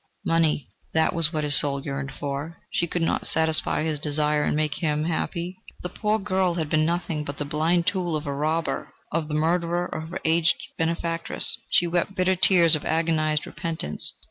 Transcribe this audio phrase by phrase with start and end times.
[0.25, 2.57] Money that was what his soul yearned for!
[2.71, 5.59] She could not satisfy his desire and make him happy!
[5.83, 9.35] The poor girl had been nothing but the blind tool of a robber, of the
[9.35, 11.55] murderer of her aged benefactress!...
[11.69, 14.13] She wept bitter tears of agonised repentance.